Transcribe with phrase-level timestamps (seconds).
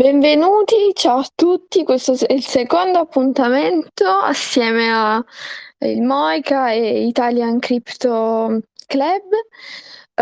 [0.00, 5.22] Benvenuti, ciao a tutti, questo è il secondo appuntamento assieme a
[5.80, 9.28] il Moica e Italian Crypto Club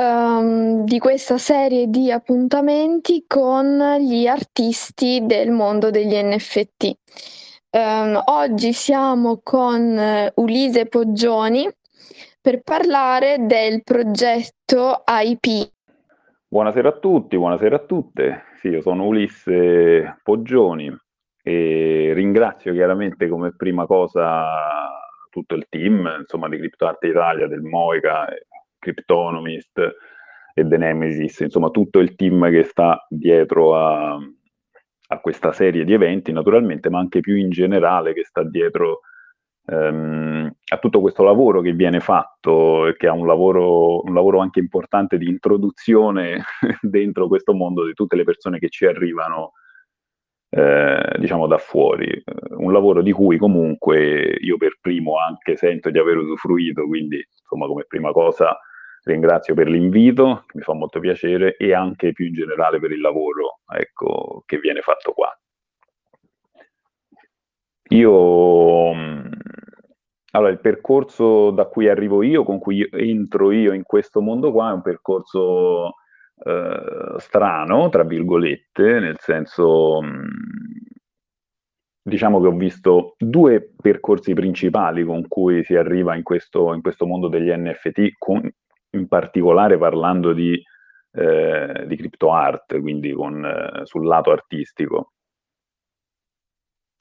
[0.00, 6.92] um, di questa serie di appuntamenti con gli artisti del mondo degli NFT.
[7.70, 11.70] Um, oggi siamo con Ulise Poggioni
[12.40, 15.70] per parlare del progetto IP
[16.50, 18.42] Buonasera a tutti, buonasera a tutte.
[18.60, 20.92] Sì, io sono Ulisse Poggioni
[21.42, 24.88] e ringrazio chiaramente come prima cosa
[25.30, 28.26] tutto il team, insomma, di CryptoArt Italia, del Moica,
[28.80, 29.78] Cryptonomist
[30.54, 35.92] e The Nemesis, insomma, tutto il team che sta dietro a, a questa serie di
[35.92, 39.02] eventi, naturalmente, ma anche più in generale che sta dietro
[39.68, 44.60] ehm, a tutto questo lavoro che viene fatto che ha un lavoro, un lavoro anche
[44.60, 46.42] importante di introduzione
[46.80, 49.52] dentro questo mondo di tutte le persone che ci arrivano
[50.50, 52.22] eh, diciamo da fuori,
[52.56, 57.66] un lavoro di cui comunque io per primo anche sento di aver usufruito, quindi insomma
[57.66, 58.58] come prima cosa
[59.04, 63.60] ringrazio per l'invito, mi fa molto piacere e anche più in generale per il lavoro
[63.70, 65.30] ecco, che viene fatto qua.
[67.90, 68.12] Io
[70.38, 74.70] allora, il percorso da cui arrivo io, con cui entro io in questo mondo qua,
[74.70, 75.94] è un percorso
[76.44, 80.28] eh, strano, tra virgolette, nel senso, mh,
[82.02, 87.06] diciamo che ho visto due percorsi principali con cui si arriva in questo, in questo
[87.06, 88.48] mondo degli NFT, con,
[88.90, 90.60] in particolare parlando di,
[91.12, 95.12] eh, di crypto art, quindi con, eh, sul lato artistico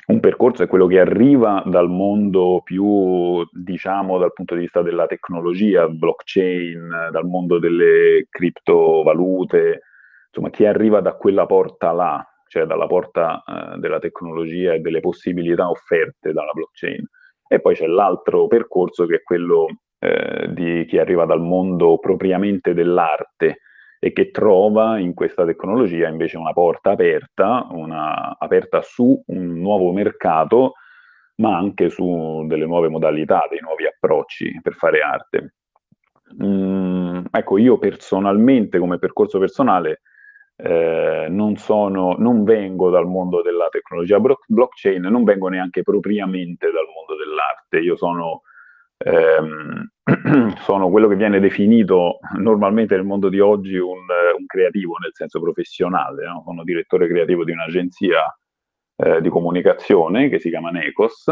[0.07, 5.05] un percorso è quello che arriva dal mondo più, diciamo, dal punto di vista della
[5.05, 9.81] tecnologia, blockchain, dal mondo delle criptovalute,
[10.27, 15.01] insomma, chi arriva da quella porta là, cioè dalla porta eh, della tecnologia e delle
[15.01, 17.05] possibilità offerte dalla blockchain.
[17.45, 19.65] E poi c'è l'altro percorso che è quello
[19.99, 23.57] eh, di chi arriva dal mondo propriamente dell'arte,
[23.99, 29.91] e che trova in questa tecnologia invece una porta aperta, una, aperta su un nuovo
[29.91, 30.73] mercato,
[31.37, 35.53] ma anche su delle nuove modalità, dei nuovi approcci per fare arte.
[36.43, 40.01] Mm, ecco, io personalmente, come percorso personale,
[40.57, 46.85] eh, non, sono, non vengo dal mondo della tecnologia blockchain, non vengo neanche propriamente dal
[46.93, 47.79] mondo dell'arte.
[47.79, 48.41] Io sono
[48.97, 49.89] ehm,
[50.59, 54.05] sono quello che viene definito normalmente nel mondo di oggi un,
[54.37, 56.43] un creativo nel senso professionale, no?
[56.45, 58.37] sono direttore creativo di un'agenzia
[58.97, 61.25] eh, di comunicazione che si chiama Necos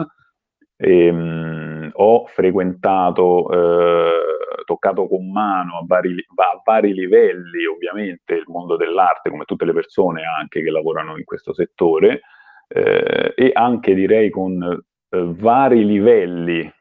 [0.78, 8.34] e mh, mm, ho frequentato, eh, toccato con mano a vari, a vari, livelli ovviamente
[8.34, 12.22] il mondo dell'arte come tutte le persone anche che lavorano in questo settore
[12.68, 16.72] eh, e anche direi con eh, vari livelli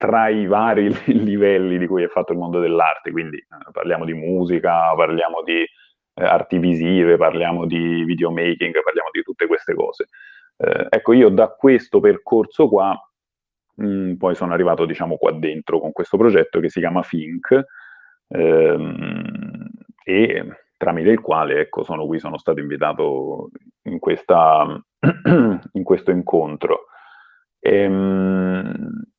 [0.00, 4.14] tra i vari livelli di cui è fatto il mondo dell'arte, quindi eh, parliamo di
[4.14, 10.06] musica, parliamo di eh, arti visive, parliamo di videomaking, parliamo di tutte queste cose.
[10.56, 12.98] Eh, ecco, io da questo percorso qua,
[13.74, 17.62] mh, mm, poi sono arrivato, diciamo, qua dentro con questo progetto che si chiama Fink,
[18.28, 19.68] ehm,
[20.02, 20.46] e
[20.78, 23.50] tramite il quale, ecco, sono qui, sono stato invitato
[23.82, 24.64] in, questa,
[25.72, 26.86] in questo incontro.
[27.58, 29.09] Ehm,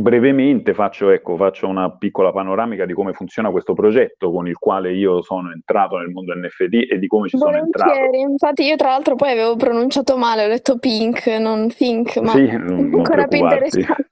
[0.00, 4.92] brevemente faccio, ecco, faccio, una piccola panoramica di come funziona questo progetto con il quale
[4.92, 7.72] io sono entrato nel mondo NFT e di come ci Volentieri.
[7.74, 8.16] sono entrato.
[8.16, 12.46] Infatti io tra l'altro poi avevo pronunciato male, ho detto pink, non think, ma sì,
[12.46, 14.08] non, ancora più interessante.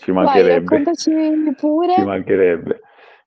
[0.00, 0.82] Ci mancherebbe.
[0.82, 1.94] Vai, pure.
[1.94, 2.80] Ci mancherebbe.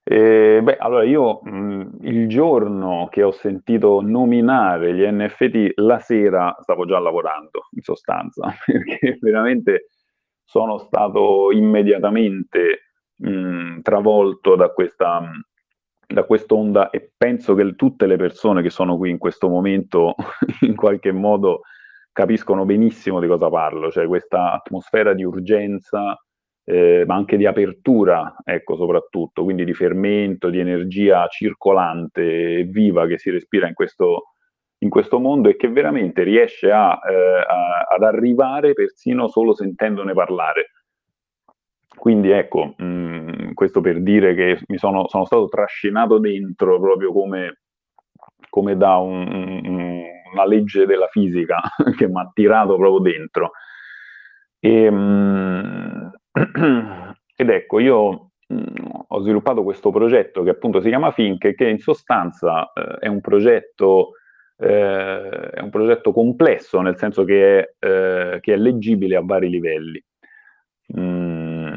[0.04, 6.56] Eh, beh, allora io mh, il giorno che ho sentito nominare gli NFT, la sera
[6.62, 9.86] stavo già lavorando, in sostanza, perché veramente
[10.52, 15.22] sono stato immediatamente mh, travolto da questa,
[16.06, 20.14] da quest'onda e penso che tutte le persone che sono qui in questo momento
[20.68, 21.62] in qualche modo
[22.12, 26.22] capiscono benissimo di cosa parlo, cioè questa atmosfera di urgenza,
[26.66, 33.08] eh, ma anche di apertura, ecco, soprattutto, quindi di fermento, di energia circolante e viva
[33.08, 34.31] che si respira in questo,
[34.84, 40.14] in questo mondo e che veramente riesce a, eh, a, ad arrivare persino solo sentendone
[40.14, 40.72] parlare.
[41.96, 47.12] Quindi ecco, mh, mm, questo per dire che mi sono, sono, stato trascinato dentro proprio
[47.12, 47.62] come,
[48.50, 51.62] come da un, un, una legge della fisica
[51.96, 53.52] che mi ha tirato proprio dentro.
[54.60, 56.12] E, mh,
[57.36, 58.66] ed ecco, io mm,
[59.08, 63.22] ho sviluppato questo progetto che appunto si chiama Fink, che in sostanza eh, è un
[63.22, 64.14] progetto
[64.62, 69.50] eh, è un progetto complesso, nel senso che è, eh, che è leggibile a vari
[69.50, 70.04] livelli.
[70.98, 71.74] Mm,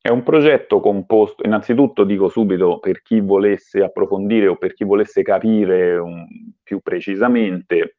[0.00, 5.22] è un progetto composto, innanzitutto dico subito per chi volesse approfondire o per chi volesse
[5.22, 6.24] capire un,
[6.62, 7.96] più precisamente,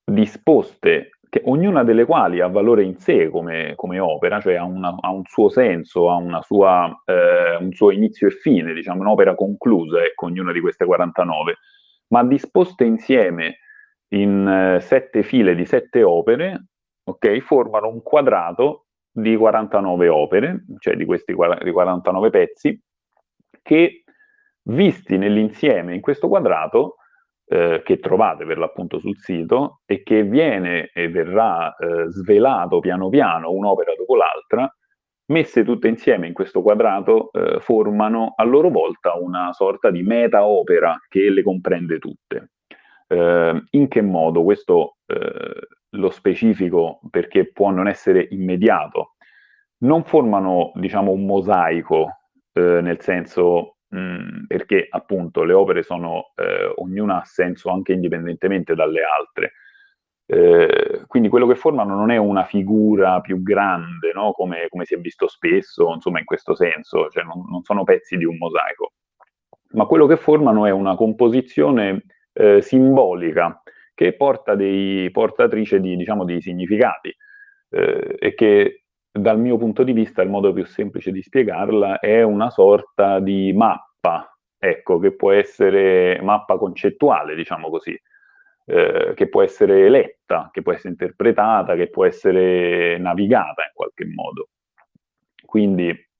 [0.03, 4.95] disposte, che, ognuna delle quali ha valore in sé come, come opera, cioè ha, una,
[4.99, 10.03] ha, un suo senso, ha sua, eh, un suo inizio e fine, diciamo un'opera conclusa,
[10.03, 11.57] ecco, ognuna di queste 49,
[12.07, 13.57] ma disposte insieme
[14.15, 16.69] in eh, sette file di sette opere,
[17.03, 22.81] ok, formano un quadrato di 49 opere, cioè di questi di 49 pezzi,
[23.61, 24.03] che
[24.63, 26.95] visti nell'insieme in questo quadrato,
[27.45, 33.09] eh, che trovate per l'appunto sul sito, e che viene e verrà eh, svelato piano
[33.09, 34.73] piano, un'opera dopo l'altra,
[35.31, 40.45] messe tutte insieme in questo quadrato, eh, formano a loro volta una sorta di meta
[40.45, 42.51] opera che le comprende tutte.
[43.07, 44.43] Eh, in che modo?
[44.43, 49.15] Questo eh, lo specifico perché può non essere immediato.
[49.79, 52.20] Non formano, diciamo, un mosaico,
[52.53, 57.93] eh, nel senso mh, mm, perché appunto le opere sono, eh, ognuna ha senso anche
[57.93, 59.53] indipendentemente dalle altre.
[60.25, 64.31] Eh, quindi quello che formano non è una figura più grande, no?
[64.31, 68.15] come, come, si è visto spesso, insomma in questo senso, cioè non, non, sono pezzi
[68.15, 68.93] di un mosaico,
[69.71, 73.61] ma quello che formano è una composizione eh, simbolica
[73.93, 77.13] che porta dei portatrice di, diciamo, di significati
[77.69, 78.80] eh, e che
[79.11, 83.51] dal mio punto di vista il modo più semplice di spiegarla è una sorta di
[83.53, 87.99] mappa, ecco, che può essere mappa concettuale, diciamo così,
[88.65, 94.05] eh, che può essere letta, che può essere interpretata, che può essere navigata in qualche
[94.05, 94.47] modo.
[95.45, 95.89] Quindi,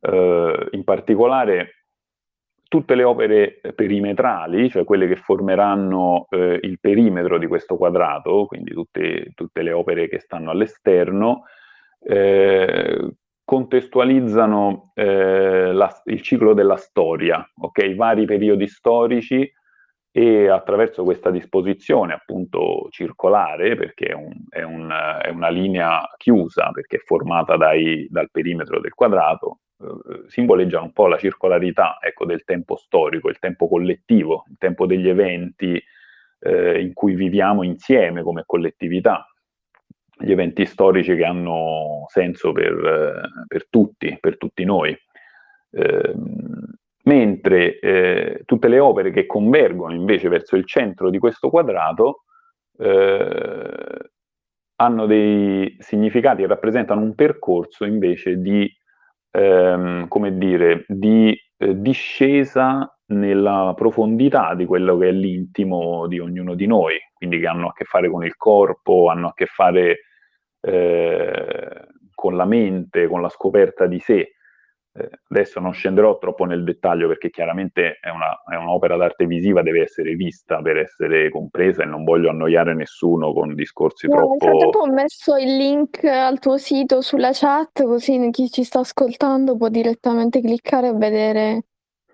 [0.00, 1.84] eh, in particolare,
[2.68, 8.72] tutte le opere perimetrali, cioè quelle che formeranno eh, il perimetro di questo quadrato, quindi
[8.72, 11.44] tutte, tutte le opere che stanno all'esterno,
[12.00, 13.10] eh,
[13.44, 17.94] contestualizzano eh, la, il ciclo della storia, ok?
[17.94, 19.50] vari periodi storici
[20.10, 24.90] e attraverso questa disposizione appunto circolare, perché è, un, è, un,
[25.22, 30.92] è una linea chiusa, perché è formata dai, dal perimetro del quadrato, eh, simboleggia un
[30.92, 35.80] po' la circolarità ecco, del tempo storico, il tempo collettivo, il tempo degli eventi
[36.40, 39.27] eh, in cui viviamo insieme come collettività,
[40.18, 44.96] gli eventi storici che hanno senso per, per tutti, per tutti noi.
[45.70, 46.14] Eh,
[47.04, 52.24] mentre eh, tutte le opere che convergono invece verso il centro di questo quadrato
[52.78, 54.10] eh,
[54.76, 58.70] hanno dei significati e rappresentano un percorso invece di
[59.30, 66.54] ehm, come dire, di eh, discesa nella profondità di quello che è l'intimo di ognuno
[66.54, 70.07] di noi, quindi che hanno a che fare con il corpo, hanno a che fare
[70.60, 74.32] eh, con la mente, con la scoperta di sé.
[74.92, 79.62] Eh, adesso non scenderò troppo nel dettaglio perché chiaramente è, una, è, un'opera d'arte visiva,
[79.62, 84.30] deve essere vista per essere compresa e non voglio annoiare nessuno con discorsi no, troppo...
[84.30, 88.80] Nel frattempo ho messo il link al tuo sito sulla chat così chi ci sta
[88.80, 91.62] ascoltando può direttamente cliccare e vedere...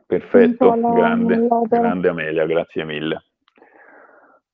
[0.07, 3.25] Perfetto, grande, grande Amelia, grazie mille.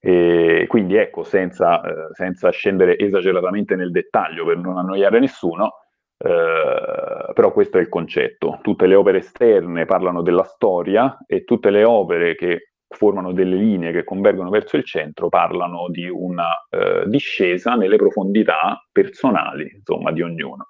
[0.03, 5.75] E quindi ecco, senza, eh, senza scendere esageratamente nel dettaglio per non annoiare nessuno,
[6.17, 8.59] eh, però questo è il concetto.
[8.63, 13.93] Tutte le opere esterne parlano della storia e tutte le opere che formano delle linee
[13.93, 20.23] che convergono verso il centro parlano di una eh, discesa nelle profondità personali, insomma, di
[20.23, 20.69] ognuno.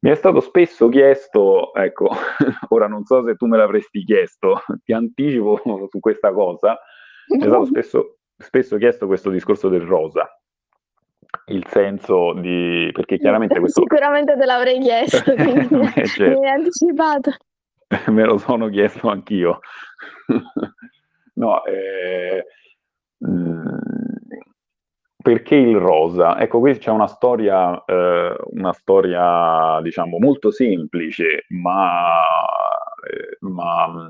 [0.00, 2.08] Mi è stato spesso chiesto, ecco,
[2.70, 6.78] ora non so se tu me l'avresti chiesto, ti anticipo su questa cosa,
[7.28, 10.28] mi è stato spesso, spesso chiesto questo discorso del rosa,
[11.46, 12.90] il senso di...
[12.92, 13.82] perché chiaramente questo...
[13.82, 16.40] Sicuramente te l'avrei chiesto, quindi eh, certo.
[16.40, 17.32] mi hai anticipato.
[18.12, 19.60] Me lo sono chiesto anch'io.
[21.34, 22.44] no, eh,
[23.18, 23.78] mh,
[25.28, 26.40] perché il rosa?
[26.40, 32.18] Ecco, qui c'è una storia, eh, una storia, diciamo, molto semplice, ma,
[33.04, 34.08] eh, ma,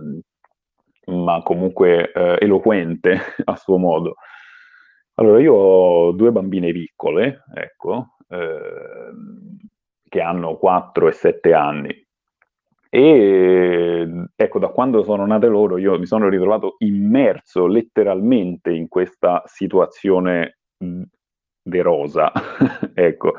[1.09, 4.17] ma comunque eh, eloquente a suo modo.
[5.15, 9.57] Allora, io ho due bambine piccole, ecco, ehm,
[10.09, 12.07] che hanno 4 e 7 anni.
[12.91, 19.43] E ecco, da quando sono nate loro, io mi sono ritrovato immerso letteralmente in questa
[19.45, 22.33] situazione de rosa,
[22.95, 23.35] ecco.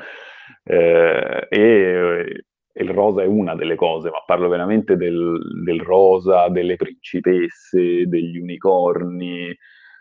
[0.64, 2.44] Eh, e,
[2.80, 8.38] il rosa è una delle cose, ma parlo veramente del, del rosa, delle principesse, degli
[8.38, 9.56] unicorni,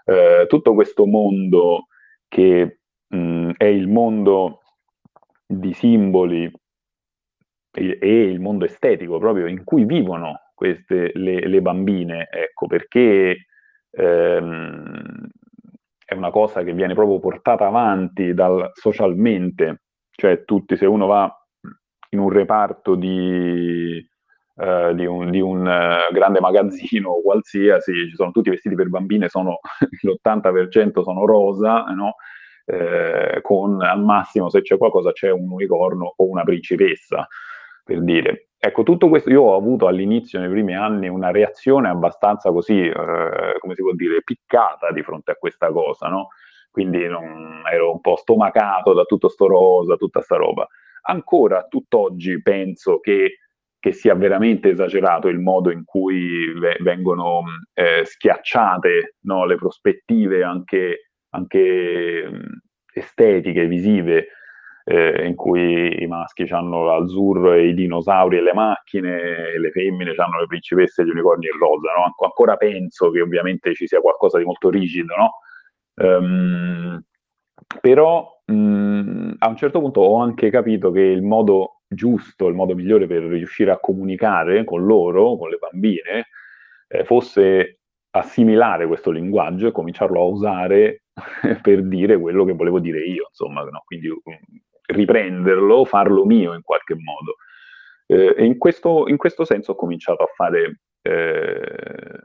[0.05, 1.87] eh, tutto questo mondo
[2.29, 4.61] che mh, è il mondo
[5.47, 6.51] di simboli
[7.71, 13.47] e, e, il mondo estetico proprio in cui vivono queste le, le bambine, ecco, perché
[13.91, 15.29] ehm,
[16.05, 21.38] è una cosa che viene proprio portata avanti dal, socialmente, cioè tutti, se uno va
[22.11, 24.07] in un reparto di,
[24.55, 29.29] uh, di un, di un uh, grande magazzino qualsiasi, ci sono tutti vestiti per bambine,
[29.29, 29.59] sono,
[30.03, 32.15] l'80% sono rosa, no?
[32.69, 37.27] eh, con al massimo se c'è qualcosa c'è un unicorno o una principessa,
[37.83, 38.49] per dire.
[38.59, 43.57] Ecco, tutto questo io ho avuto all'inizio, nei primi anni, una reazione abbastanza così, eh,
[43.59, 46.29] come si può dire, piccata di fronte a questa cosa, no?
[46.71, 50.67] Quindi non, ero un po' stomacato da tutto sto rosa, tutta sta roba.
[51.11, 53.39] Ancora tutt'oggi penso che,
[53.79, 61.11] che sia veramente esagerato il modo in cui vengono eh, schiacciate no, le prospettive anche,
[61.31, 62.31] anche
[62.93, 64.29] estetiche, visive
[64.85, 69.71] eh, in cui i maschi hanno l'azzurro e i dinosauri e le macchine, e le
[69.71, 71.93] femmine hanno le principesse gli unicorni e rosa.
[71.97, 72.15] No?
[72.25, 75.31] Ancora penso che ovviamente ci sia qualcosa di molto rigido, no?
[76.01, 77.03] Um,
[77.81, 82.75] però mh, a un certo punto ho anche capito che il modo giusto, il modo
[82.75, 86.29] migliore per riuscire a comunicare con loro, con le bambine,
[86.89, 91.03] eh, fosse assimilare questo linguaggio e cominciarlo a usare
[91.63, 93.83] per dire quello che volevo dire io, insomma, no?
[93.85, 94.09] quindi
[94.87, 97.37] riprenderlo, farlo mio in qualche modo.
[98.07, 102.19] Eh, in questo, in questo, senso ho cominciato a fare eh,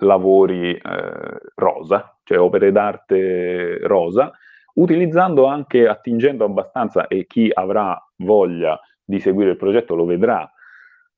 [0.00, 4.32] lavori eh, rosa, cioè opere d'arte rosa,
[4.78, 10.50] utilizzando anche, attingendo abbastanza, e chi avrà voglia di seguire il progetto lo vedrà,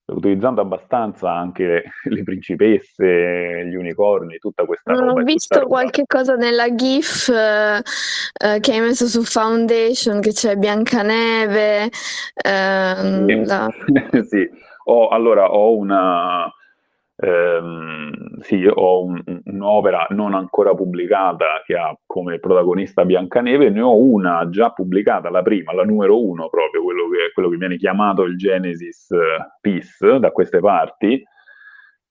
[0.07, 5.21] utilizzando abbastanza anche le principesse, gli unicorni, tutta questa non roba.
[5.21, 7.83] Ho visto qualche cosa nella GIF eh,
[8.33, 11.91] eh, che hai messo su Foundation, che c'è Biancaneve.
[12.45, 13.45] Ehm, sì.
[13.45, 13.69] La...
[14.29, 14.49] sì.
[14.85, 16.51] Ho, allora ho una
[17.23, 23.95] Ehm, sì, ho un, un'opera non ancora pubblicata che ha come protagonista Biancaneve, ne ho
[23.97, 28.23] una già pubblicata, la prima, la numero uno proprio, quello che, quello che viene chiamato
[28.23, 29.19] il Genesis eh,
[29.61, 31.23] Peace da queste parti,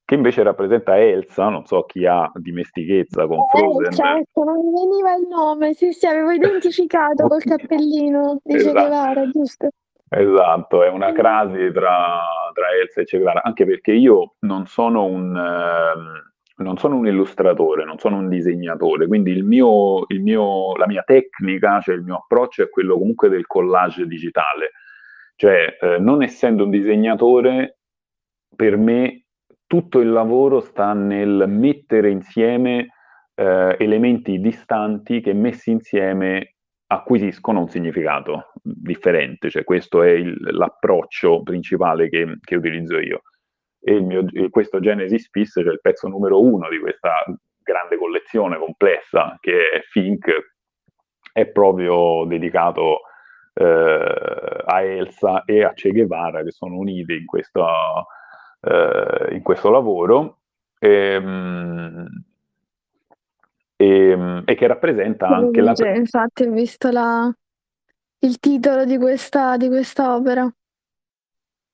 [0.05, 3.91] che invece rappresenta Elsa, non so chi ha dimestichezza con Frozen.
[3.91, 8.73] Eh, certo, non mi veniva il nome, sì sì, avevo identificato col cappellino di esatto.
[8.73, 9.69] Che Guevara, giusto?
[10.11, 12.21] Esatto, è una crasi tra,
[12.53, 15.35] tra Elsa e Che Guevara, anche perché io non sono un...
[15.35, 16.27] Eh,
[16.59, 21.03] non sono un illustratore, non sono un disegnatore, quindi il mio, il mio, la mia
[21.03, 24.71] tecnica, cioè il mio approccio è quello comunque del collage digitale.
[25.37, 27.77] Cioè, eh, non essendo un disegnatore,
[28.53, 29.27] per me
[29.67, 32.89] tutto il lavoro sta nel mettere insieme
[33.35, 36.55] eh, elementi distanti che messi insieme
[36.91, 43.21] acquisiscono un significato differente, cioè questo è il, l'approccio principale che, che, utilizzo io.
[43.79, 47.23] E mio, questo Genesis Piece, cioè il pezzo numero uno di questa
[47.61, 50.31] grande collezione complessa che è Fink,
[51.31, 53.01] è proprio dedicato
[53.53, 57.67] eh, a Elsa e a Che Guevara che sono uniti in, questo,
[58.61, 60.39] eh, in questo lavoro.
[60.79, 62.07] E, ehm,
[63.81, 65.73] e, ehm, e che rappresenta anche la...
[65.95, 67.33] Infatti ho visto la...
[68.19, 70.51] il titolo di questa, di questa opera.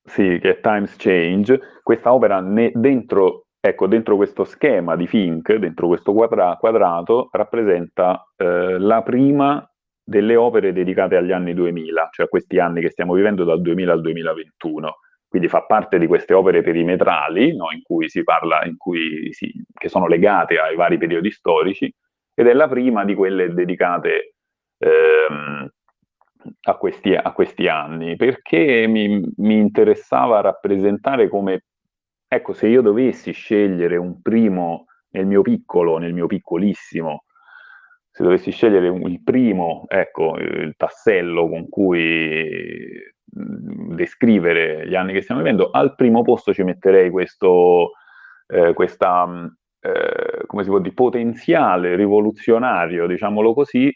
[0.08, 1.60] Sì, che è Times Change.
[1.82, 8.24] Questa opera ne, dentro, ecco, dentro questo schema di Fink, dentro questo quadra, quadrato, rappresenta
[8.36, 9.68] eh, la prima
[10.04, 13.92] delle opere dedicate agli anni 2000, cioè a questi anni che stiamo vivendo dal 2000
[13.92, 14.96] al 2021
[15.36, 19.90] quindi fa parte di queste opere perimetrali no, in cui si parla, cui si, che
[19.90, 21.94] sono legate ai vari periodi storici,
[22.34, 24.36] ed è la prima di quelle dedicate
[24.78, 25.70] ehm,
[26.62, 31.66] a, questi, a, questi, anni, perché mi, mi, interessava rappresentare come,
[32.30, 37.26] ecco, se io dovessi scegliere un primo nel mio piccolo, nel mio piccolissimo,
[38.10, 45.42] se dovessi scegliere il primo, ecco, il tassello con cui descrivere gli anni che stiamo
[45.42, 47.92] vivendo, al primo posto ci metterei questo,
[48.48, 49.28] eh, questa,
[49.82, 53.94] eh, come si può dire, potenziale rivoluzionario, diciamolo così,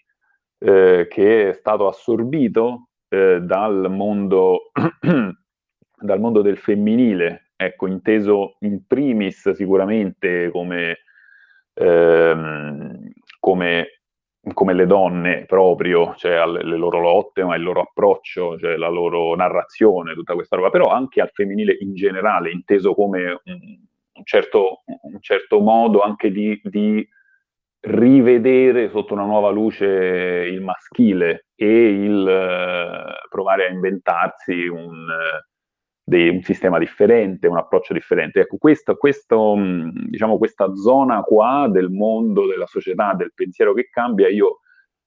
[0.60, 8.86] eh, che è stato assorbito eh, dal mondo, dal mondo del femminile, ecco, inteso in
[8.86, 10.98] primis sicuramente come,
[11.76, 13.99] ehm, come
[14.54, 19.36] come le donne proprio, cioè le loro lotte, ma il loro approccio, cioè la loro
[19.36, 25.20] narrazione, tutta questa roba, però anche al femminile in generale, inteso come un certo, un
[25.22, 27.08] certo modo anche di, di,
[27.82, 35.08] rivedere sotto una nuova luce il maschile e il uh, provare a inventarsi un,
[36.10, 38.42] dei, un, sistema differente, un approccio differente.
[38.42, 39.56] Ecco, questo, questo,
[40.08, 44.60] diciamo, questa zona qua del mondo, della società, del pensiero che cambia, io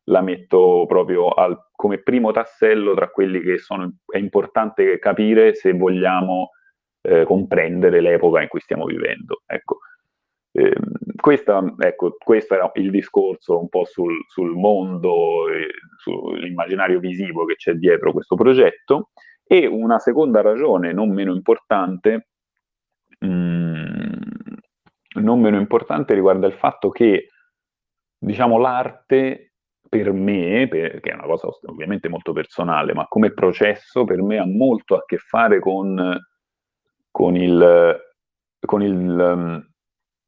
[0.04, 5.72] la metto proprio al, come primo tassello tra quelli che sono, è importante capire se
[5.72, 6.50] vogliamo
[7.02, 9.42] eh, comprendere l'epoca in cui stiamo vivendo.
[9.46, 9.78] Ecco.
[10.54, 10.74] Eh,
[11.16, 15.46] questa, ecco, questo era il discorso un po' sul, sul mondo,
[15.96, 19.10] sull'immaginario visivo che c'è dietro questo progetto.
[19.52, 22.28] E una seconda ragione, non meno importante,
[23.18, 24.12] mh, mm,
[25.20, 27.28] non meno importante, riguarda il fatto che,
[28.18, 29.52] diciamo, l'arte
[29.88, 34.38] per me, per, che è una cosa ovviamente molto personale, ma come processo per me
[34.38, 36.18] ha molto a che fare con
[37.12, 38.00] con il,
[38.58, 39.70] con il um,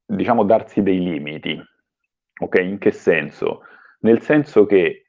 [0.06, 1.60] diciamo, darsi dei limiti.
[2.40, 2.58] Ok?
[2.60, 3.62] In che senso?
[4.00, 5.03] Nel senso che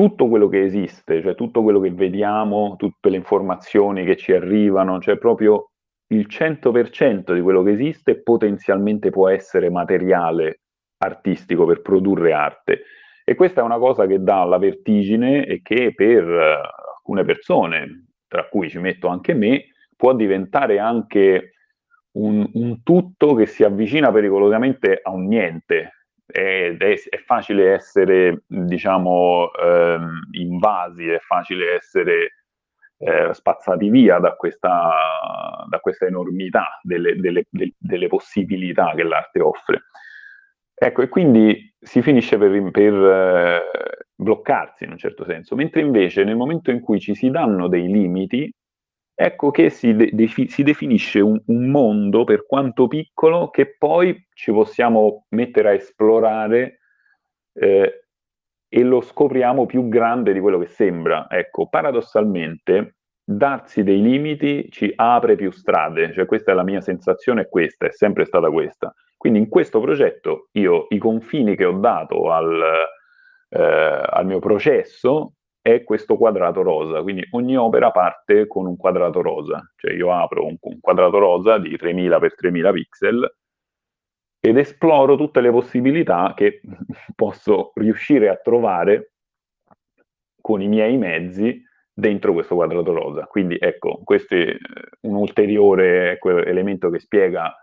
[0.00, 4.98] tutto quello che esiste, cioè tutto quello che vediamo, tutte le informazioni che ci arrivano,
[4.98, 5.72] cioè proprio
[6.14, 10.60] il 100% di quello che esiste potenzialmente può essere materiale
[11.02, 12.82] artistico per produrre arte.
[13.22, 18.06] E questa è una cosa che dà la vertigine e che per uh, alcune persone,
[18.26, 21.56] tra cui ci metto anche me, può diventare anche
[22.12, 25.99] un, un tutto che si avvicina pericolosamente a un niente.
[26.32, 32.40] Ed è, è facile essere, diciamo, ehm, invasi, è facile essere
[32.98, 34.92] eh, spazzati via da questa,
[35.68, 39.84] da questa enormità delle, delle, de, delle, possibilità che l'arte offre.
[40.74, 43.62] Ecco, e quindi si finisce per, per eh,
[44.14, 47.86] bloccarsi in un certo senso, mentre invece nel momento in cui ci si danno dei
[47.86, 48.52] limiti,
[49.22, 50.10] ecco che si, de-
[50.48, 56.80] si definisce un, un, mondo, per quanto piccolo, che poi ci possiamo mettere a esplorare
[57.52, 58.06] eh,
[58.66, 61.26] e lo scopriamo più grande di quello che sembra.
[61.28, 67.42] Ecco, paradossalmente, darsi dei limiti ci apre più strade, cioè questa è la mia sensazione,
[67.42, 68.94] è questa, è sempre stata questa.
[69.18, 72.58] Quindi in questo progetto io i confini che ho dato al,
[73.50, 79.20] eh, al mio processo è questo quadrato rosa, quindi ogni opera parte con un quadrato
[79.20, 83.34] rosa, cioè io apro un, un quadrato rosa di 3000 x 3000 pixel
[84.42, 86.60] ed esploro tutte le possibilità che
[87.14, 89.12] posso riuscire a trovare
[90.40, 93.26] con i miei mezzi dentro questo quadrato rosa.
[93.26, 94.56] Quindi ecco, questo è
[95.02, 97.54] un ulteriore ecco, elemento che spiega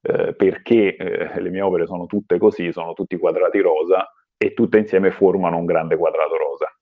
[0.00, 4.78] eh, perché eh, le mie opere sono tutte così, sono tutti quadrati rosa e tutte
[4.78, 6.72] insieme formano un grande quadrato rosa.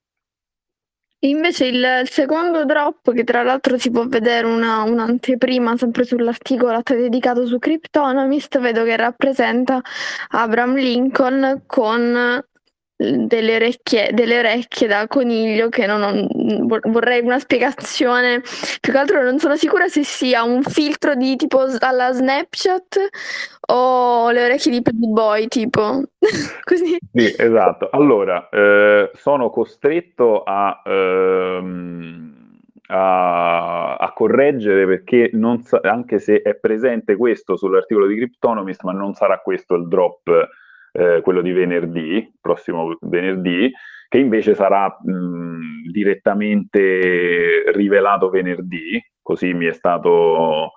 [1.22, 7.44] Invece il, secondo drop, che tra l'altro si può vedere una, un'anteprima sempre sull'articolo dedicato
[7.44, 9.83] su Cryptonomist, vedo che rappresenta
[10.28, 12.42] Abraham Lincoln con
[13.00, 18.42] delle orecchie, delle orecchie da coniglio che non ho, vorrei una spiegazione.
[18.80, 23.08] Più che altro non sono sicura se sia un filtro di tipo alla Snapchat
[23.72, 26.02] o le orecchie di Playboy, tipo
[26.62, 26.98] così.
[27.12, 27.88] Sì, esatto.
[27.90, 32.58] Allora, eh, sono costretto a, ehm,
[32.88, 35.30] a, a correggere perché
[35.62, 40.48] sa- anche se è presente questo sull'articolo di Cryptonomist, ma non sarà questo il drop
[40.92, 43.70] eh, quello di venerdì, prossimo venerdì,
[44.09, 50.72] che invece sarà mh, direttamente rivelato venerdì, così mi è stato...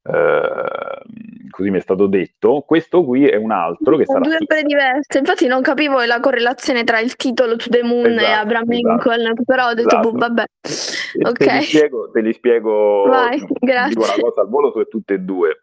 [0.00, 0.88] Uh,
[1.50, 2.62] così mi è stato detto.
[2.66, 4.20] Questo qui è un altro che sarà.
[4.20, 5.18] Due opere diverse.
[5.18, 8.88] Infatti, non capivo la correlazione tra il titolo To the Moon esatto, e Abraham esatto.
[8.88, 10.18] Lincoln, però ho detto, boh, esatto.
[10.18, 10.44] vabbè.
[11.28, 11.36] ok.
[11.36, 13.96] Te li spiego, te li spiego Vai, grazie.
[13.96, 15.62] una cosa al volo su tutte e due.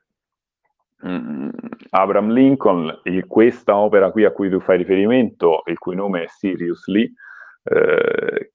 [1.07, 1.49] Mm,
[1.91, 7.11] Abraham Lincoln, questa opera qui a cui tu fai riferimento, il cui nome è Seriously,
[7.63, 8.51] eh,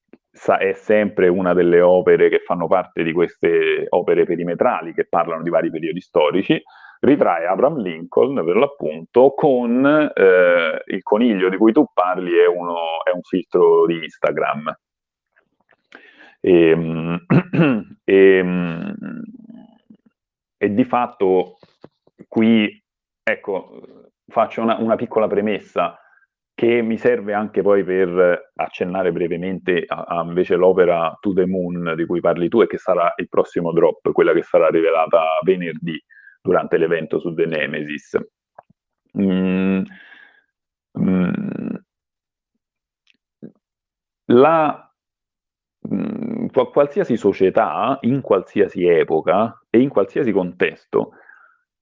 [0.59, 5.51] è sempre una delle opere che fanno parte di queste opere perimetrali che parlano di
[5.51, 6.61] vari periodi storici.
[7.01, 9.85] ritrae Abraham Lincoln per l'appunto con
[10.15, 14.75] eh, il coniglio di cui tu parli è, uno, è un filtro di Instagram.
[16.41, 17.21] E,
[18.05, 18.45] e,
[20.59, 21.57] e di fatto
[22.31, 22.81] qui,
[23.25, 23.81] ecco,
[24.29, 25.99] faccio una, una piccola premessa
[26.55, 31.95] che mi serve anche poi per accennare brevemente a, a, invece l'opera To the Moon
[31.97, 36.01] di cui parli tu e che sarà il prossimo drop, quella che sarà rivelata venerdì
[36.41, 38.17] durante l'evento su The Nemesis.
[39.19, 39.83] Mm,
[41.01, 41.75] mm,
[44.27, 44.93] la,
[45.93, 51.15] mm, qualsiasi società, in qualsiasi epoca e in qualsiasi contesto,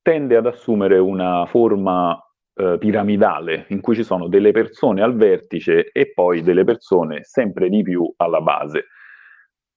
[0.08, 2.18] tende ad assumere una forma
[2.54, 7.68] eh, piramidale in cui ci sono delle persone al vertice e poi delle persone sempre
[7.68, 8.86] di più alla base.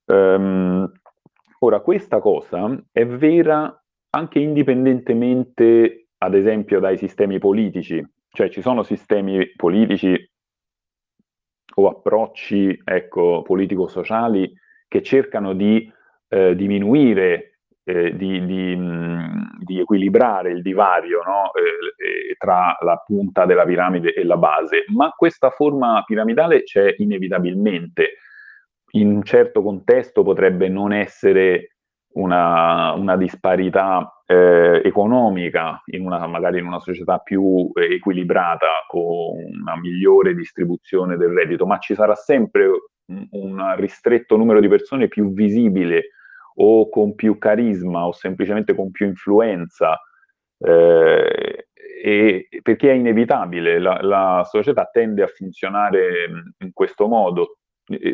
[0.06, 0.90] Um,
[1.60, 3.78] ora, questa cosa è vera
[4.12, 10.16] anche indipendentemente, ad esempio, dai sistemi politici, cioè ci sono sistemi politici
[11.76, 14.50] o approcci ecco, politico-sociali
[14.88, 15.92] che cercano di
[16.30, 17.51] eh, diminuire
[17.84, 21.52] eh, di, di, mh, di, equilibrare il divario no?
[21.54, 28.18] eh, tra la punta della piramide e la base, ma questa forma piramidale c'è inevitabilmente.
[28.94, 31.78] In un certo contesto potrebbe non essere
[32.14, 39.78] una, una disparità eh, economica, in una, magari in una società più equilibrata, con una
[39.80, 42.68] migliore distribuzione del reddito, ma ci sarà sempre
[43.06, 46.10] un, un ristretto numero di persone più visibile
[46.56, 50.00] o con più carisma o semplicemente con più influenza,
[50.60, 51.68] eh,
[52.04, 56.26] e, perché è inevitabile, la, la, società tende a funzionare
[56.60, 57.58] in questo modo,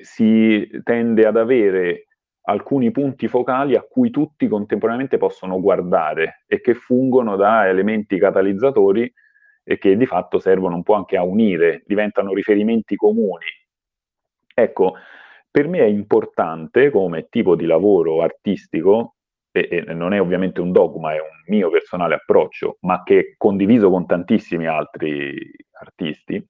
[0.02, 2.08] si tende ad avere
[2.50, 9.12] alcuni punti focali a cui tutti contemporaneamente possono guardare e che fungono da elementi catalizzatori
[9.63, 13.45] e che di fatto servono un po' anche a unire, diventano riferimenti comuni.
[14.54, 14.93] Ecco,
[15.49, 19.15] per me è importante come tipo di lavoro artistico,
[19.51, 23.33] e, e, non è ovviamente un dogma, è un mio personale approccio, ma che è
[23.38, 25.36] condiviso con tantissimi altri
[25.79, 26.45] artisti,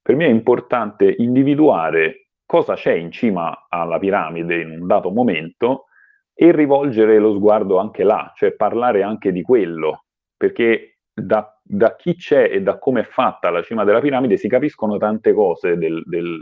[0.00, 5.86] per me è importante individuare cosa c'è in cima alla piramide in un dato momento
[6.34, 10.04] e rivolgere lo sguardo anche là, cioè parlare anche di quello,
[10.36, 14.48] perché da, da chi c'è e da come è fatta la cima della piramide si
[14.48, 16.36] capiscono tante cose del, del,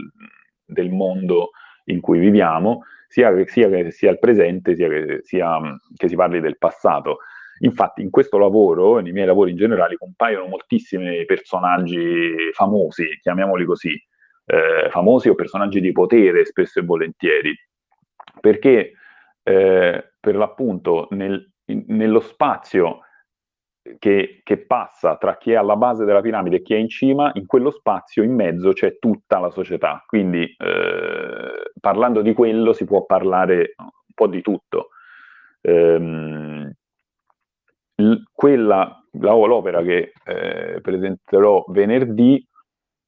[0.65, 1.51] del mondo
[1.85, 5.59] in cui viviamo, sia sia, che sia il presente, sia che, sia
[5.95, 7.17] che si parli del passato.
[7.59, 13.93] Infatti in questo lavoro, nei miei lavori in generale, compaiono moltissimi personaggi famosi, chiamiamoli così,
[14.45, 17.55] eh, famosi o personaggi di potere spesso e volentieri,
[18.41, 18.93] perché
[19.43, 23.01] eh, per l'appunto nel, nello spazio
[23.99, 27.31] che, che, passa tra chi è alla base della piramide e chi è in cima,
[27.33, 30.03] in quello spazio in mezzo c'è tutta la società.
[30.07, 34.89] Quindi eh, parlando di quello si può parlare un po' di tutto.
[35.61, 36.71] Ehm,
[38.31, 42.45] quella, l'opera che eh, presenterò venerdì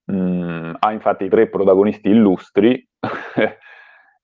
[0.05, 2.85] mh, mm, ha infatti tre protagonisti illustri,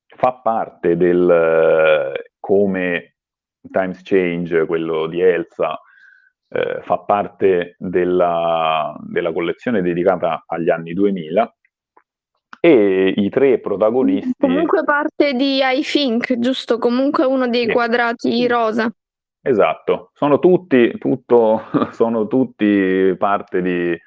[0.06, 3.16] fa parte del come
[3.70, 5.80] Times Change, quello di Elsa,
[6.54, 11.56] eh, fa parte della, della, collezione dedicata agli anni 2000
[12.60, 14.34] e i tre protagonisti...
[14.38, 16.78] Comunque parte di I Think, giusto?
[16.78, 17.72] Comunque uno dei sì.
[17.72, 18.94] quadrati rosa.
[19.42, 23.98] Esatto, sono tutti, tutto, sono tutti parte di,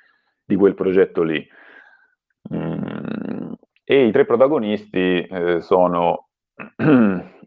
[0.44, 1.44] di quel progetto lì.
[2.54, 3.52] Mm,
[3.84, 6.28] e i tre protagonisti eh, sono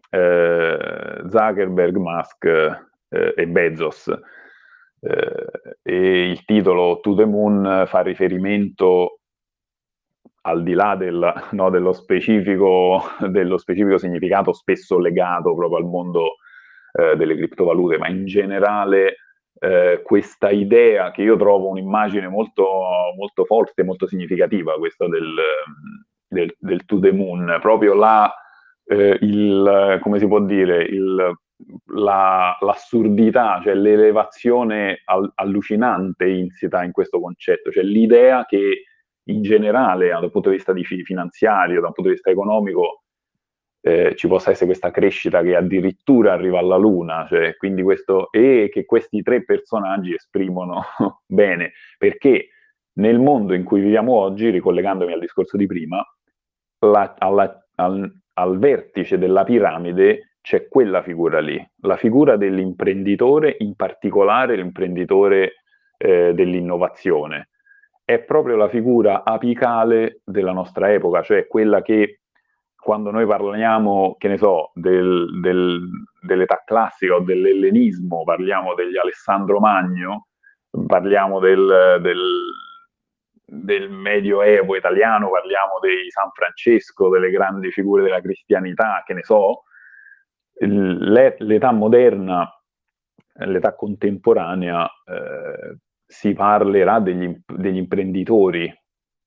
[0.09, 4.11] eh, Zuckerberg, Musk eh, e Bezos
[4.99, 9.19] e il titolo To the Moon fa riferimento
[10.41, 16.35] al di là del, no, dello, specifico, dello, specifico, significato spesso legato proprio al mondo
[16.93, 19.17] eh, delle criptovalute, ma in generale
[19.59, 22.65] eh, questa idea che io trovo un'immagine molto,
[23.15, 25.35] molto forte, molto significativa, questa del,
[26.27, 28.33] del, del to the moon, proprio là,
[28.85, 31.37] eh, il, come si può dire, il
[31.85, 38.83] la, l'assurdità, cioè l'elevazione al, allucinante insita in questo concetto, cioè l'idea che
[39.29, 43.03] in generale, dal punto di vista di finanziario, dal punto di vista economico,
[43.81, 48.69] eh, ci possa essere questa crescita che addirittura arriva alla Luna, cioè, quindi questo, e
[48.71, 50.83] che questi tre personaggi esprimono
[51.25, 52.49] bene, perché
[52.93, 56.03] nel mondo in cui viviamo oggi, ricollegandomi al discorso di prima,
[56.79, 63.75] la, alla, al, al vertice della piramide c'è quella figura lì, la figura dell'imprenditore, in
[63.75, 65.63] particolare l'imprenditore
[65.97, 67.49] eh, dell'innovazione.
[68.03, 72.21] È proprio la figura apicale della nostra epoca, cioè quella che
[72.87, 75.89] quando noi parliamo, che ne so, del, del,
[76.21, 80.27] dell'età classica o dell'ellenismo, parliamo degli Alessandro Magno,
[80.85, 81.99] parliamo del,
[83.45, 89.63] del, Medioevo italiano, parliamo dei San Francesco, delle grandi figure della cristianità, che ne so,
[90.59, 92.49] l'età moderna,
[93.33, 98.73] l'età contemporanea, eh, si parlerà degli, degli, imprenditori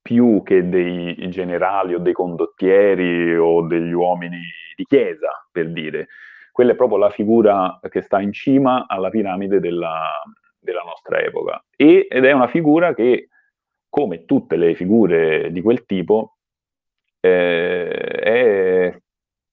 [0.01, 4.40] più che dei generali o dei condottieri o degli uomini
[4.75, 6.09] di chiesa, per dire.
[6.51, 10.11] Quella è proprio la figura che sta in cima alla piramide della,
[10.59, 11.62] della nostra epoca.
[11.77, 13.29] E, ed è una figura che,
[13.88, 16.37] come tutte le figure di quel tipo,
[17.21, 19.01] eh, è,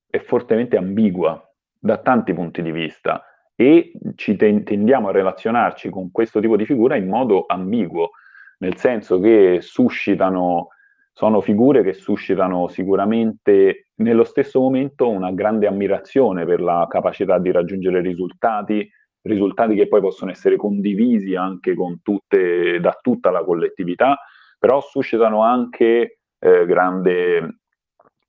[0.10, 1.46] è fortemente ambigua,
[1.80, 3.24] da tanti punti di vista
[3.56, 8.12] e ci ten- tendiamo a relazionarci con questo tipo di figura in modo ambiguo,
[8.60, 10.70] nel senso che suscitano,
[11.12, 17.52] sono figure che suscitano sicuramente nello stesso momento una grande ammirazione per la capacità di
[17.52, 18.88] raggiungere risultati,
[19.22, 24.20] risultati che poi possono essere condivisi anche tutte, da tutta la collettività,
[24.60, 27.60] però suscitano anche eh, grande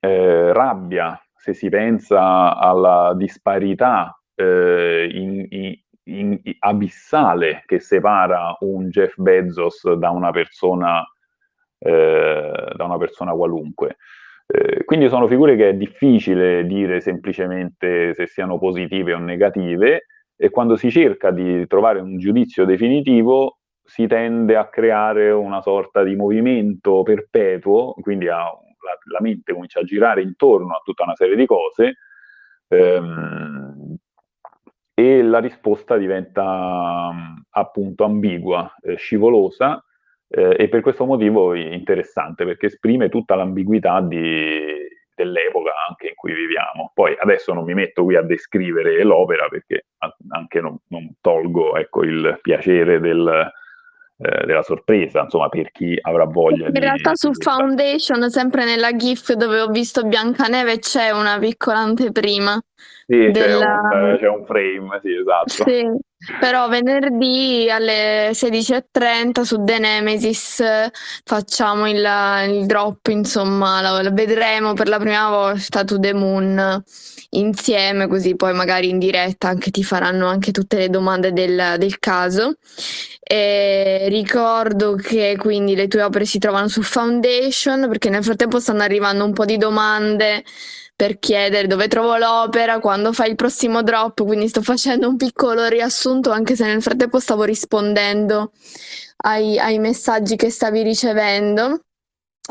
[0.01, 8.89] eh, rabbia se si pensa alla disparità eh, in, in, in, abissale che separa un
[8.89, 11.03] Jeff Bezos da una persona,
[11.79, 13.97] eh, da una persona qualunque.
[14.47, 20.51] Eh, quindi sono figure che è difficile dire semplicemente se siano positive o negative e
[20.51, 26.15] quando si cerca di trovare un giudizio definitivo si tende a creare una sorta di
[26.17, 28.45] movimento perpetuo, quindi a
[28.83, 31.97] la, la, mente comincia a girare intorno a tutta una serie di cose
[32.69, 33.97] ehm,
[34.95, 37.13] e la risposta diventa
[37.51, 39.83] appunto ambigua, eh, scivolosa
[40.29, 46.33] eh, e per questo motivo interessante perché esprime tutta l'ambiguità di, dell'epoca anche in cui
[46.33, 46.91] viviamo.
[46.95, 49.87] Poi adesso non mi metto qui a descrivere l'opera perché
[50.29, 53.51] anche non, non tolgo ecco, il piacere del,
[54.21, 56.81] eh, della sorpresa, insomma, per chi avrà voglia In di...
[56.81, 62.61] Realtà su Foundation, sempre nella GIF dove ho visto Biancaneve, c'è una piccola anteprima.
[63.07, 63.81] Sì, della...
[63.91, 65.71] c'è, un, c'è, un, frame, sì, esatto.
[65.71, 65.87] Sì,
[66.41, 70.63] però venerdì alle 16.30 su The Nemesis
[71.25, 72.07] facciamo il,
[72.49, 76.83] il drop, insomma, lo, lo, vedremo per la prima volta to The Moon
[77.31, 81.99] insieme, così poi magari in diretta anche ti faranno anche tutte le domande del, del
[81.99, 82.57] caso.
[83.31, 88.81] E ricordo che quindi le tue opere si trovano su Foundation perché nel frattempo stanno
[88.81, 90.43] arrivando un po' di domande
[90.97, 95.67] per chiedere dove trovo l'opera, quando fai il prossimo drop, quindi sto facendo un piccolo
[95.69, 98.53] riassunto anche se nel frattempo stavo rispondendo
[99.19, 101.83] ai, ai messaggi che stavi ricevendo.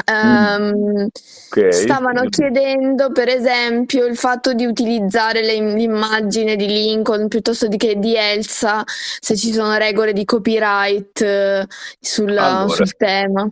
[0.06, 1.08] Um,
[1.50, 1.72] okay.
[1.72, 8.16] Stavano chiedendo, per esempio, il fatto di utilizzare le, l'immagine di Lincoln piuttosto che di
[8.16, 11.68] Elsa, se ci sono regole di copyright uh,
[12.00, 12.68] sul, allora.
[12.68, 13.52] sul, tema.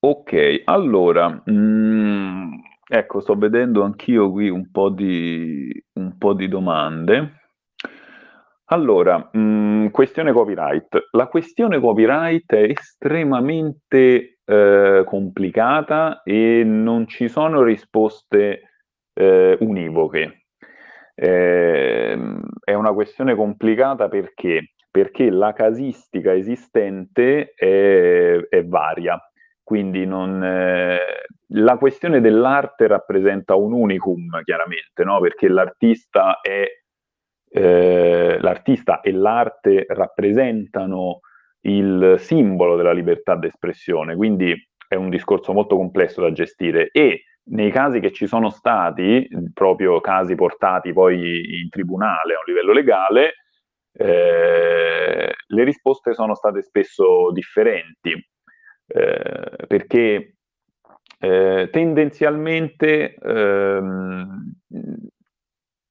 [0.00, 2.52] Ok, allora, mm,
[2.88, 7.42] ecco, sto vedendo anch'io qui un po' di, un po di domande.
[8.70, 11.08] Allora, mh, mm, questione copyright.
[11.12, 18.62] La questione copyright è estremamente eh, complicata e non ci sono risposte
[19.12, 20.46] eh, univoche.
[21.14, 22.18] Eh,
[22.62, 24.74] è una questione complicata perché?
[24.90, 29.20] Perché la casistica esistente è, è varia,
[29.62, 30.98] quindi non, eh,
[31.50, 35.20] la questione dell'arte rappresenta un unicum, chiaramente, no?
[35.20, 36.64] perché l'artista, è,
[37.48, 41.20] eh, l'artista e l'arte rappresentano
[41.66, 44.54] il simbolo della libertà d'espressione, quindi
[44.88, 50.00] è un discorso molto complesso da gestire e nei casi che ci sono stati, proprio
[50.00, 53.34] casi portati poi in tribunale a un livello legale,
[53.92, 58.12] eh, le risposte sono state spesso differenti,
[58.88, 60.34] eh, perché
[61.18, 64.52] eh, tendenzialmente, ehm,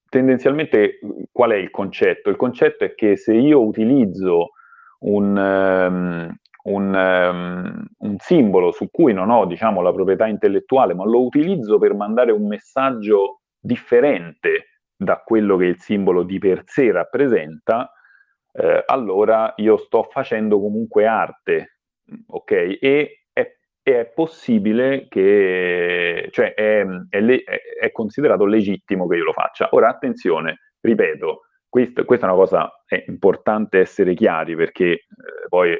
[0.09, 0.99] tendenzialmente
[1.31, 2.29] qual è il concetto?
[2.29, 4.51] Il concetto è che se io utilizzo
[4.99, 11.05] un, um, un, um, un, simbolo su cui non ho diciamo, la proprietà intellettuale, ma
[11.05, 16.91] lo utilizzo per mandare un messaggio differente da quello che il simbolo di per sé
[16.91, 17.91] rappresenta,
[18.53, 21.79] eh, allora io sto facendo comunque arte,
[22.27, 22.51] ok?
[22.51, 23.55] E è
[23.85, 29.67] è possibile che, cioè è, è, le, è, considerato legittimo che io lo faccia.
[29.73, 31.41] Ora, attenzione, ripeto,
[31.75, 35.01] questa, questa è una cosa, è importante essere chiari perché eh,
[35.49, 35.79] poi eh,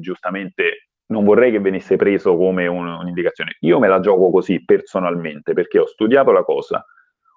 [0.00, 3.58] giustamente non vorrei che venisse preso come un, un'indicazione.
[3.60, 6.82] Io me la gioco così personalmente perché ho studiato la cosa,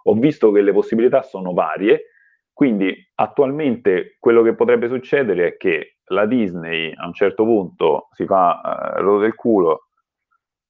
[0.03, 2.11] ho visto che le possibilità sono varie,
[2.53, 8.25] quindi attualmente quello che potrebbe succedere è che la Disney a un certo punto si
[8.25, 9.87] fa uh, lo del culo,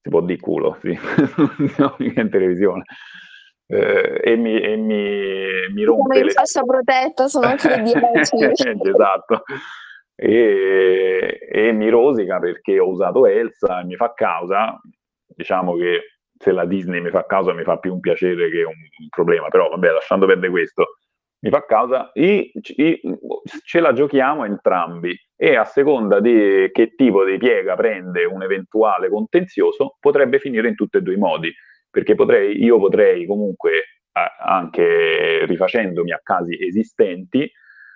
[0.01, 0.97] si può dire culo, sì,
[1.77, 2.85] no, in televisione,
[3.71, 6.01] eh, e, mi, e mi, mi rompe...
[6.01, 8.89] Come in fascia protetta, sono anche le 10.
[8.89, 9.43] esatto.
[10.15, 14.79] E, e, mi rosica perché ho usato Elsa e mi fa causa,
[15.27, 16.01] diciamo che
[16.35, 19.47] se la Disney mi fa causa mi fa più un piacere che un, un problema,
[19.49, 20.97] però vabbè, lasciando perdere questo,
[21.41, 23.01] mi fa causa, e, e,
[23.63, 25.15] ce la giochiamo entrambi.
[25.41, 30.75] E a seconda di che tipo di piega prende un eventuale contenzioso potrebbe finire in
[30.75, 31.53] tutti e due i modi,
[31.89, 37.49] perché potrei, io potrei comunque, anche rifacendomi a casi esistenti,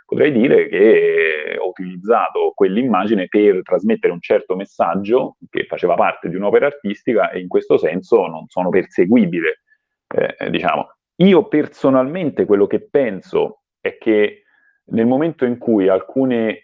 [0.05, 6.35] potrei dire che ho utilizzato quell'immagine per trasmettere un certo messaggio che faceva parte di
[6.35, 9.63] un'opera artistica e in questo senso non sono perseguibile,
[10.07, 10.93] eh, diciamo.
[11.17, 14.43] Io personalmente quello che penso è che
[14.85, 16.55] nel momento in cui alcuni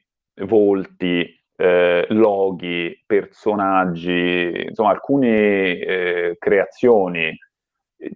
[0.46, 7.38] volti, eh, loghi, personaggi, insomma alcune eh, creazioni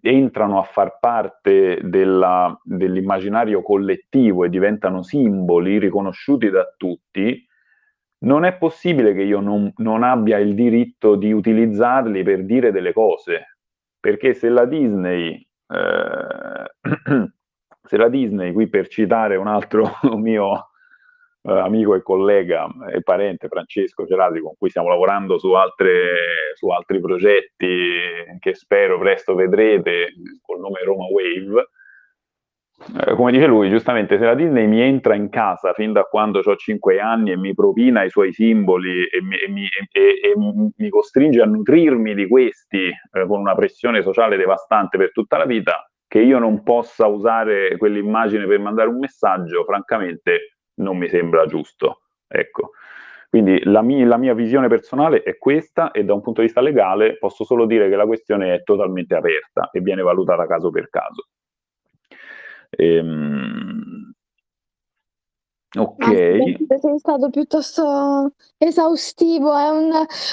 [0.02, 7.46] entrano a far parte della, dell'immaginario collettivo e diventano simboli riconosciuti da tutti,
[8.20, 12.94] non è possibile che io non, non abbia il diritto di utilizzarli per dire delle
[12.94, 13.58] cose,
[14.00, 16.72] perché se la Disney eh,
[17.84, 20.70] se la Disney, qui per citare un altro mio
[21.44, 26.70] eh, amico e collega e parente Francesco Cerasi con cui stiamo lavorando su, altre, su
[26.70, 27.90] altri progetti
[28.40, 31.68] che spero presto vedrete col nome Roma Wave,
[33.06, 36.40] eh, come dice lui, giustamente, se la Disney mi entra in casa fin da quando
[36.44, 40.34] ho 5 anni e mi propina i suoi simboli e mi, e mi, e, e
[40.76, 45.46] mi costringe a nutrirmi di questi eh, con una pressione sociale devastante per tutta la
[45.46, 51.46] vita, che io non possa usare quell'immagine per mandare un messaggio, francamente non mi sembra
[51.46, 52.02] giusto.
[52.28, 52.72] Ecco.
[53.34, 56.62] Quindi la mia, la mia, visione personale è questa e da un punto di vista
[56.62, 60.88] legale posso solo dire che la questione è totalmente aperta e viene valutata caso per
[60.90, 61.30] caso.
[62.70, 64.14] Ehm,
[65.76, 66.06] ok.
[66.80, 69.92] Sei stato piuttosto esaustivo, è un,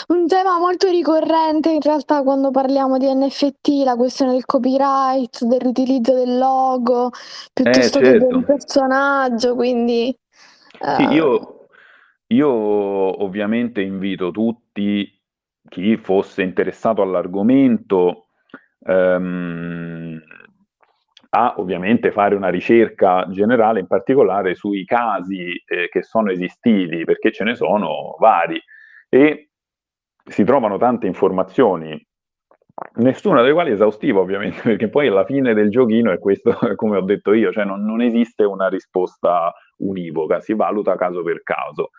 [0.09, 5.61] un, tema molto ricorrente in realtà quando parliamo di NFT, la questione del copyright, del
[5.61, 7.11] riutilizzo del logo,
[7.53, 8.27] piuttosto eh, certo.
[8.27, 10.15] che del personaggio, quindi...
[10.97, 11.11] Sì, uh...
[11.11, 11.67] io,
[12.29, 15.21] io ovviamente invito tutti,
[15.69, 18.29] chi fosse interessato all'argomento,
[18.79, 20.19] um,
[21.33, 27.31] a ovviamente fare una ricerca generale, in particolare sui casi eh, che sono esistiti, perché
[27.31, 28.61] ce ne sono vari,
[29.09, 29.51] e
[30.25, 32.05] si trovano tante informazioni,
[32.95, 37.03] nessuna delle quali esaustiva ovviamente, perché poi alla fine del giochino è questo, come ho
[37.03, 41.91] detto io, cioè non, non esiste una risposta univoca, si valuta caso per caso.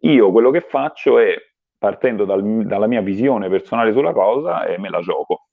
[0.00, 1.34] Io quello che faccio è,
[1.78, 5.46] partendo dal, dalla mia visione personale sulla cosa, e me la gioco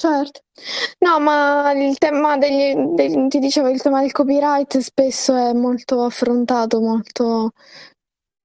[0.00, 0.42] Certo.
[1.00, 6.04] No, ma il tema degli del ti dicevo, il tema del copyright spesso è molto
[6.04, 7.50] affrontato, molto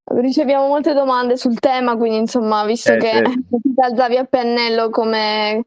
[0.05, 3.29] riceviamo molte domande sul tema, quindi insomma, visto Eh, che certo.
[3.61, 5.65] ti alzavi a pennello come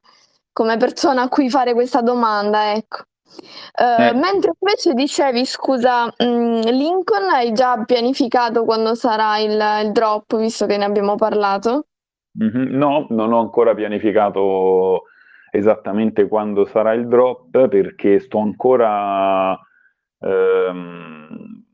[0.56, 3.02] come persona a cui fare questa domanda, ecco.
[3.78, 4.12] Uhm, Eh.
[4.14, 9.52] mentre invece dicevi, scusa, mhmm, Lincoln hai già pianificato quando sarà il
[9.84, 11.88] il drop, visto che ne abbiamo parlato?
[12.38, 12.68] Mh-mh.
[12.76, 15.02] No, non ho ancora pianificato
[15.50, 19.58] esattamente quando sarà il drop perché sto ancora
[20.20, 21.64] ehm,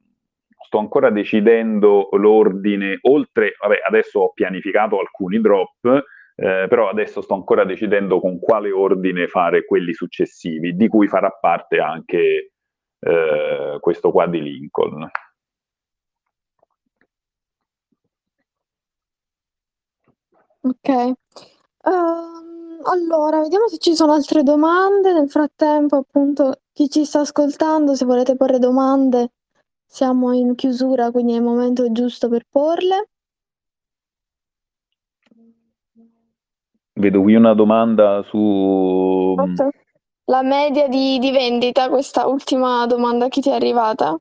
[0.66, 6.02] sto ancora decidendo l'ordine oltre vabbè adesso ho pianificato alcuni drop
[6.42, 11.30] eh, però adesso sto ancora decidendo con quale ordine fare quelli successivi di cui farà
[11.30, 12.52] parte anche
[12.98, 15.08] eh, questo qua di Lincoln
[20.62, 21.12] ok
[21.84, 22.42] uh...
[22.84, 25.12] Allora, vediamo se ci sono altre domande.
[25.12, 29.32] Nel frattempo, appunto, chi ci sta ascoltando, se volete porre domande,
[29.86, 33.08] siamo in chiusura, quindi è il momento giusto per porle.
[37.02, 39.34] Vedo qui una domanda su...
[40.26, 44.16] La media di, di vendita, questa ultima domanda che ti è arrivata?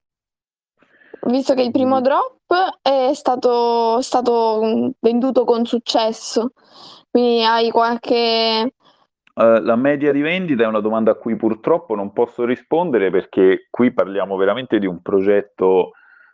[1.27, 2.01] visto che il primo mm.
[2.01, 6.53] drop è stato, stato venduto con successo,
[7.11, 8.73] quindi hai qualche...
[9.35, 13.67] Uh, la media di vendita è una domanda a cui purtroppo non posso rispondere perché
[13.69, 15.91] qui parliamo veramente di un progetto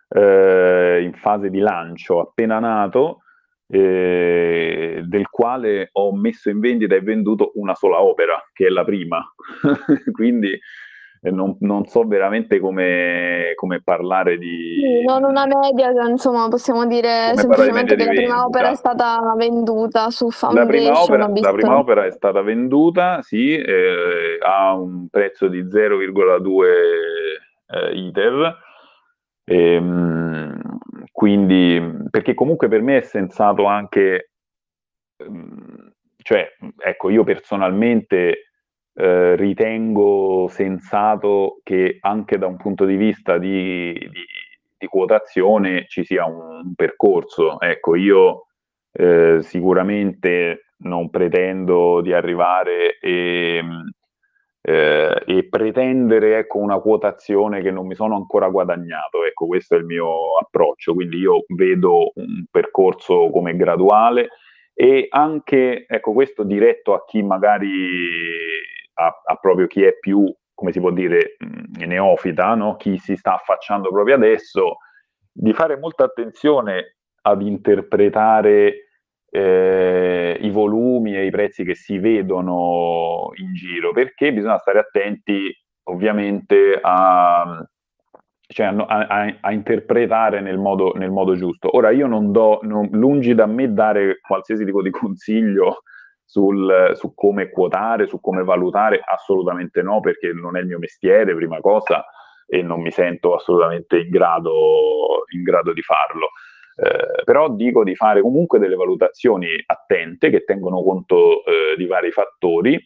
[0.08, 3.24] eh, in fase di lancio appena nato
[3.68, 8.84] eh, del quale ho messo in vendita e venduto una sola opera, che è la
[8.84, 9.24] prima.
[10.11, 10.57] Quindi
[11.22, 15.03] eh, non, non, so veramente come, come parlare di...
[15.05, 20.30] Non una media, insomma possiamo dire semplicemente che la prima opera è stata venduta su
[20.30, 20.65] Foundation.
[20.65, 25.63] La prima opera, la prima opera è stata venduta, sì, eh, a un prezzo di
[25.63, 26.65] 0,2
[27.68, 28.57] eh, ITER.
[29.49, 30.77] Ehm,
[31.18, 34.34] quindi, perché comunque per me è sensato anche,
[35.18, 36.47] ehm, cioè,
[36.78, 38.51] ecco, io personalmente
[38.93, 44.26] eh, ritengo sensato che anche da un punto di vista di, di,
[44.78, 47.59] di quotazione ci sia un, un percorso.
[47.61, 48.49] Ecco, io
[48.91, 53.63] eh, sicuramente non pretendo di arrivare e
[54.70, 59.24] eh, e pretendere ecco, una quotazione che non mi sono ancora guadagnato.
[59.24, 60.93] Ecco, questo è il mio approccio.
[60.93, 64.28] Quindi io vedo un percorso come graduale
[64.74, 67.88] e anche ecco, questo diretto a chi magari
[68.95, 72.76] a, a proprio chi è più, come si può dire, mh, neofita, no?
[72.76, 74.80] chi si sta affacciando proprio adesso,
[75.32, 78.87] di fare molta attenzione ad interpretare
[79.30, 85.54] eh, i volumi e i prezzi che si vedono in giro, perché bisogna stare attenti
[85.90, 87.66] ovviamente a,
[88.48, 91.76] cioè a, a, a interpretare nel modo, nel modo, giusto.
[91.76, 95.84] Ora io non do, non, lungi da me dare qualsiasi tipo di consiglio
[96.24, 101.36] sul, su come quotare, su come valutare, assolutamente no, perché non è il mio mestiere,
[101.36, 102.04] prima cosa,
[102.46, 106.30] e non mi sento assolutamente in grado, in grado di farlo.
[106.80, 112.12] Eh, però dico di fare comunque delle valutazioni attente che tengono conto eh, di vari
[112.12, 112.80] fattori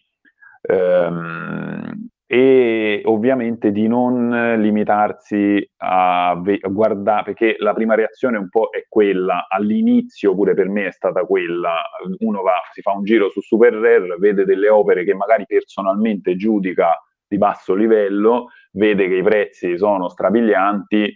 [0.61, 8.47] ehm, e ovviamente di non limitarsi a, ve- a guardare, perché la prima reazione un
[8.47, 11.81] po' è quella, all'inizio pure per me è stata quella,
[12.19, 16.37] uno va, si fa un giro su Super Rare, vede delle opere che magari personalmente
[16.37, 21.13] giudica di basso livello, vede che i prezzi sono strabilianti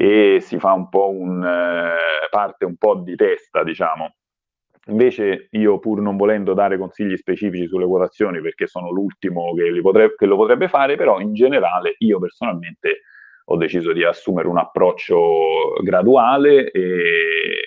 [0.00, 4.14] e si fa un po' un eh, parte un po' di testa, diciamo.
[4.86, 10.14] Invece io pur non volendo dare consigli specifici sulle quotazioni perché sono l'ultimo che, potreb-
[10.16, 13.02] che lo potrebbe fare, però in generale io personalmente
[13.44, 17.60] ho deciso di assumere un approccio graduale e,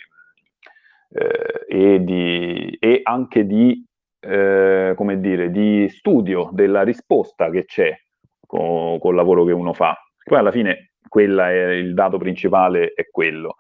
[1.10, 3.86] eh, e, di, e anche di,
[4.22, 7.96] eh, come dire, di studio della risposta che c'è
[8.48, 9.96] con, col lavoro che uno fa.
[10.24, 13.58] Poi alla fine quella è il dato principale, è quello.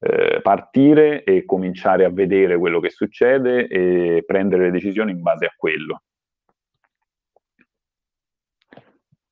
[0.00, 5.46] Eh, partire e cominciare a vedere quello che succede e prendere le decisioni in base
[5.46, 6.02] a quello.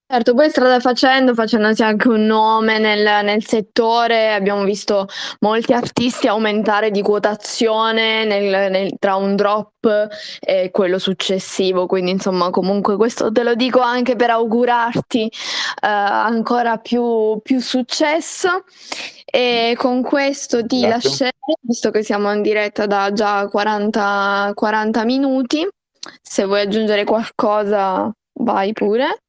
[0.09, 5.09] Certo, poi strada facendo, facendosi anche un nome nel, nel, settore, abbiamo visto
[5.41, 10.07] molti artisti aumentare di quotazione nel, nel, tra un drop
[10.39, 15.31] e quello successivo, quindi insomma comunque questo te lo dico anche per augurarti eh,
[15.81, 18.63] ancora più, più, successo
[19.25, 21.09] e con questo ti Grazie.
[21.09, 25.69] lascerei, visto che siamo in diretta da già 40, 40 minuti,
[26.23, 29.23] se vuoi aggiungere qualcosa vai pure.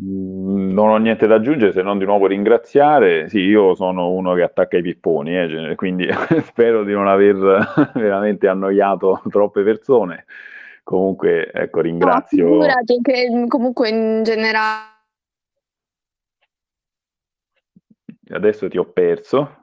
[0.00, 3.28] Mm, non ho niente da aggiungere se non di nuovo ringraziare.
[3.28, 6.08] Sì, io sono uno che attacca i pipponi, eh, quindi
[6.44, 7.36] spero di non aver
[7.94, 10.24] veramente annoiato troppe persone.
[10.82, 12.46] Comunque, ecco, ringrazio.
[12.46, 12.66] No,
[13.02, 14.90] che comunque in generale.
[18.30, 19.60] Adesso ti ho perso.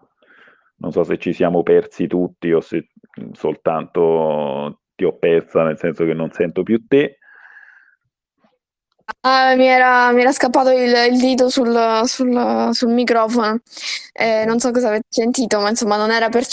[0.77, 2.87] Non so se ci siamo persi tutti o se
[3.33, 7.18] soltanto ti ho persa, nel senso che non sento più te.
[9.21, 13.59] Ah, mi era, mi era scappato il, il dito sul, sul, sul microfono.
[14.13, 16.43] Eh, non so cosa avete sentito, ma insomma non era per...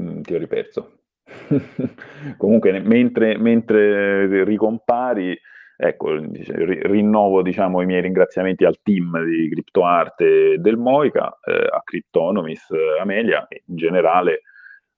[0.00, 0.98] Mm, ti ho riperso.
[2.36, 5.38] Comunque, mentre, mentre ricompari,
[5.76, 10.22] ecco, rinnovo diciamo, i miei ringraziamenti al team di CryptoArt
[10.56, 12.68] del Moica, eh, a Cryptonomis,
[13.00, 14.42] Amelia e in generale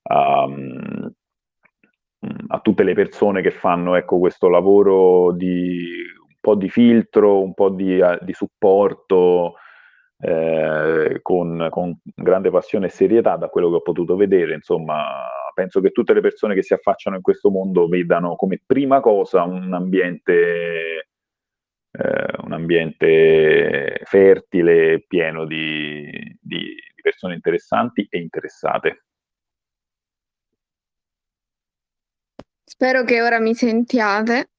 [0.08, 0.46] a,
[2.48, 5.84] a tutte le persone che fanno ecco, questo lavoro di
[6.26, 9.54] un po' di filtro, un po' di, eh, di supporto
[10.18, 14.54] eh, con, con, grande passione e serietà da quello che ho potuto vedere.
[14.54, 15.04] Insomma,
[15.54, 19.42] penso che tutte le persone che si affacciano in questo mondo vedano come prima cosa
[19.42, 21.06] un ambiente
[21.98, 26.10] eh, un ambiente fertile, pieno di,
[26.40, 29.04] di, di persone interessanti e interessate.
[32.78, 34.50] Spero che ora mi sentiate.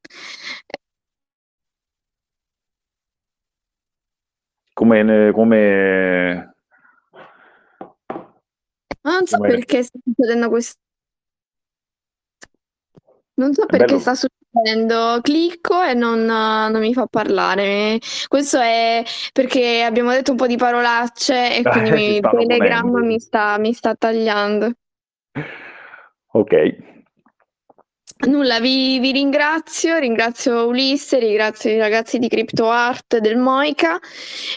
[4.73, 6.55] Come, come...
[9.01, 9.49] Non so come...
[9.49, 10.79] perché sta succedendo questo.
[13.35, 13.99] Non so perché bello.
[13.99, 15.19] sta succedendo.
[15.21, 17.99] Clicco e non, non, mi fa parlare.
[18.27, 23.59] Questo è perché abbiamo detto un po' di parolacce e quindi il Telegram mi sta,
[23.59, 24.71] mi sta tagliando.
[26.31, 26.96] Ok.
[28.19, 33.99] Nulla, vi, vi, ringrazio, ringrazio Ulisse, ringrazio i ragazzi di CryptoArt del Moica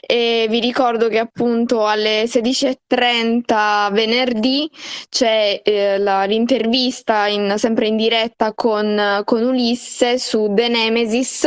[0.00, 4.70] e vi ricordo che appunto alle 16.30 venerdì
[5.10, 11.46] c'è eh, la, l'intervista in, sempre in diretta con, con, Ulisse su The Nemesis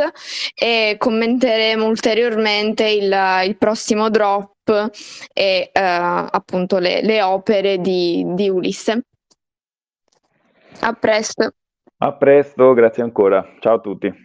[0.53, 4.91] e commenteremo ulteriormente il, il prossimo drop
[5.33, 9.01] e eh, appunto le, le opere di, di Ulisse.
[10.81, 11.53] A presto.
[12.03, 13.47] A presto, grazie ancora.
[13.61, 14.22] Ciao a tutti.